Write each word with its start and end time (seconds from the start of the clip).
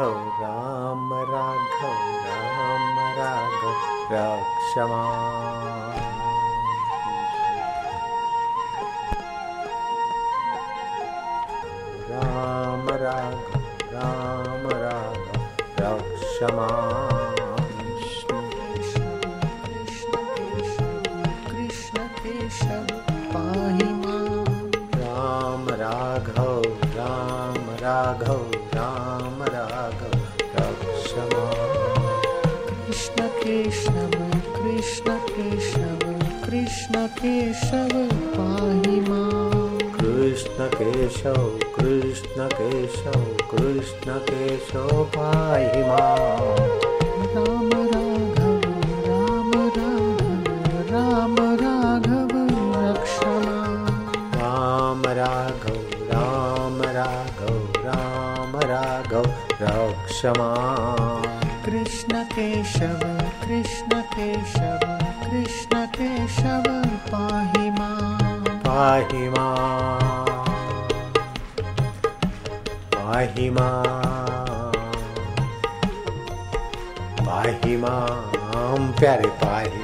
राघव 0.00 0.42
राम 0.42 1.12
राघव 1.30 1.96
राम 2.26 2.98
राघव 3.16 4.12
रक्षमा 4.12 5.02
राम 12.10 12.88
राघव 13.02 13.58
राम 13.92 14.66
राघव 14.72 15.36
रक्षमा 15.78 16.68
राम 24.94 25.68
राघव 25.68 26.62
राम 26.96 27.70
राघव 27.80 28.59
केशव 33.42 34.10
कृष्ण 34.54 35.16
केशव 35.28 36.00
कृष्ण 36.44 37.06
केशव 37.18 37.92
पाहि 38.34 39.00
माम् 39.08 39.78
कृष्ण 39.94 40.66
केशव 40.74 41.46
कृष्ण 41.76 42.46
केशव 42.52 43.24
कृष्ण 43.50 44.18
केशव 44.28 45.02
पाहि 45.16 45.82
माम् 45.88 46.78
राम 47.34 47.70
राघव 47.92 48.60
राम 49.08 49.52
राघव 49.78 50.92
राम 50.92 51.36
राघव 51.62 52.36
रक्ष 52.76 53.18
माम् 53.46 54.36
राम 54.36 55.02
राघव 55.20 55.80
राम 56.12 56.82
राघव 56.98 57.58
राम 57.86 58.56
राघव 58.72 59.30
रक्षमा 59.62 60.50
केशव, 62.40 63.00
कृष्ण 63.40 64.00
केशव 64.12 64.84
कृष्ण 65.22 65.84
केशव, 65.96 66.62
पाहि 67.10 67.70
माम् 67.70 68.46
पाहि 68.64 69.28
माम् 69.30 69.98
पाहि 72.94 73.50
माम् 73.50 74.16
पाहि 77.26 77.76
माम् 77.76 78.92
प्यारे 79.00 79.28
पाहि 79.44 79.78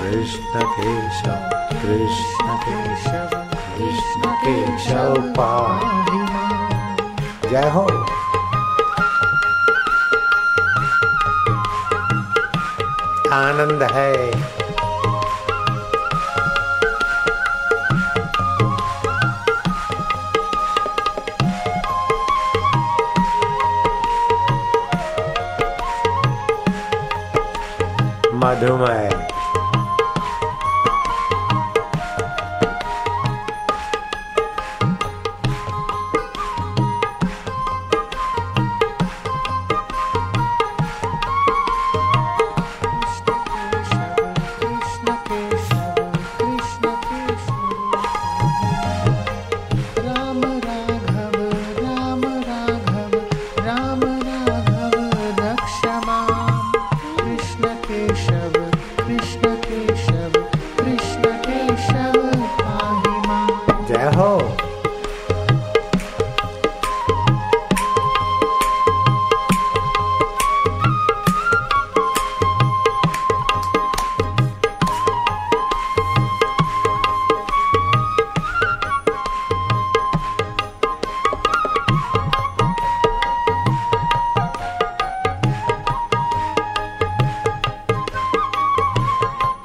कृष्ण 0.00 0.60
केशव 0.76 1.48
कृष्ण 1.82 2.56
केशव। 2.64 3.39
कृष्ण 3.80 4.30
केशव 4.40 5.14
पाहि 5.36 6.18
जय 7.50 7.68
हो 7.74 7.86
आनंद 13.32 13.82
है 13.92 14.14
मधुमय 28.42 29.19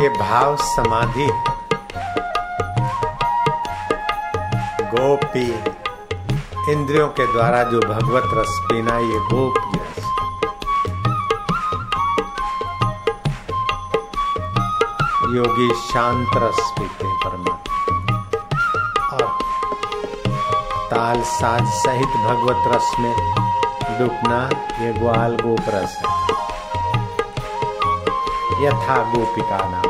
ये 0.00 0.08
भाव 0.08 0.56
समाधि 0.56 1.26
गोपी, 4.82 5.48
इंद्रियों 6.72 7.08
के 7.08 7.32
द्वारा 7.32 7.62
जो 7.62 7.80
भगवत 7.80 8.22
रस 8.34 8.60
पीना 8.64 8.98
ये 8.98 9.18
गोपी 9.18 9.78
रस। 9.78 10.04
योगी 15.36 15.74
शांत 15.74 16.30
रस 16.36 16.72
पीते 16.78 17.04
परमात्मा। 17.04 17.76
और 19.12 19.38
ताल 20.90 21.22
साज 21.22 21.68
सहित 21.68 22.08
भगवत 22.08 22.76
रस 22.76 22.96
में 23.00 23.34
डूबना, 23.98 24.50
ये 24.84 24.92
ग्वाल 24.92 25.36
गोप 25.36 25.64
रस 25.68 25.98
है। 25.98 26.20
यथा 28.60 29.12
गोपिका 29.12 29.68
नाम। 29.68 29.89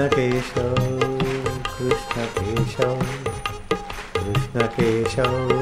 कृष्णकेशव 0.00 0.74
कृष्णकेशव 1.66 3.02
कृष्णकेशवः 4.16 5.60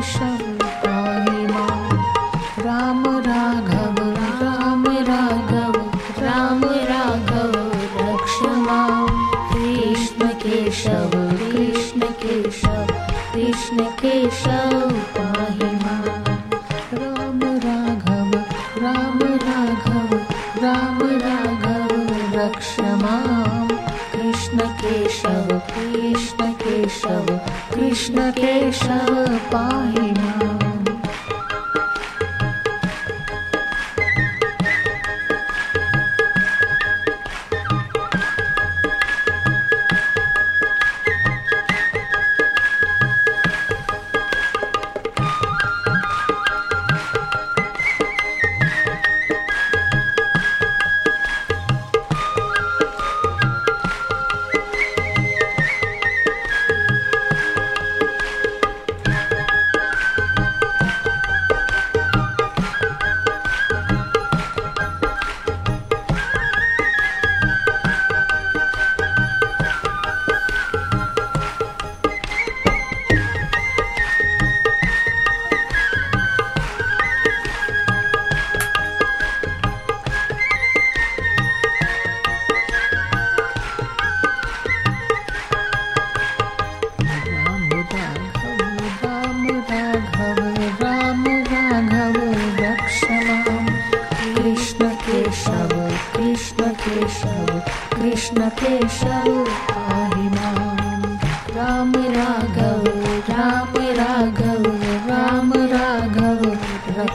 केशव 0.00 0.36
काहिमा 0.62 1.66
राम 2.58 3.02
राघव 3.06 3.94
राम 4.08 4.84
राघव 4.86 5.72
राम 6.18 6.64
राघव 6.64 7.52
रक्षमा। 8.00 9.06
कृष्ण 9.52 10.28
केशव 10.28 11.10
कृष्ण 11.50 12.00
केशव 12.00 12.84
कृष्ण 13.34 13.84
केशव 13.84 14.88
काहिमा 15.16 16.00
राम 16.92 17.40
राघव 17.42 18.38
राम 18.84 19.18
राघव 19.22 20.16
राम 20.62 20.98
राघव 21.02 21.96
रक्षमा। 22.38 23.16
कृष्णकेशव 24.12 25.58
कृष्ण 25.58 26.49
केशव 26.90 27.26
कृष्ण 27.74 28.30
केशव 28.30 29.14
पाहि 29.52 30.10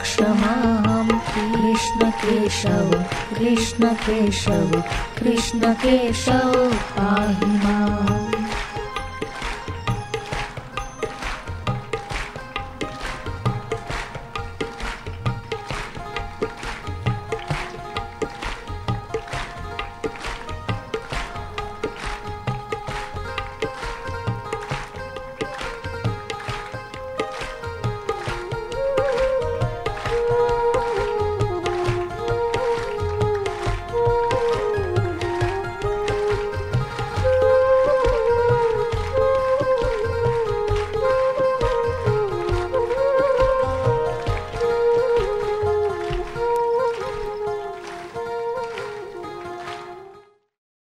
क्षमां 0.06 1.08
कृष्णकेशव 1.30 2.92
कृष्णकेशव 3.38 4.70
कृष्णकेशव 5.18 6.54
पाहि 6.98 7.52
माम्। 7.64 8.25